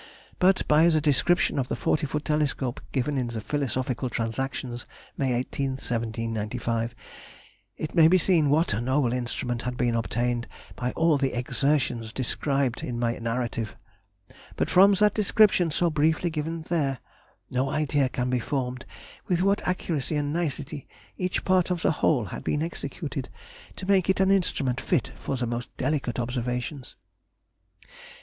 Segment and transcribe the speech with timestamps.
[0.39, 5.31] But, by the description of the forty foot telescope given in the Philosophical Transactions, May
[5.35, 6.95] 18, 1795,
[7.77, 12.11] it may be seen what a noble instrument had been obtained by all the exertions
[12.13, 13.75] described in my narrative;
[14.55, 16.97] but from that description so briefly given there,
[17.51, 18.87] no idea can be formed
[19.27, 20.87] with what accuracy and nicety
[21.19, 23.29] each part of the whole had been executed
[23.75, 26.95] to make it an instrument fit for the most delicate observations.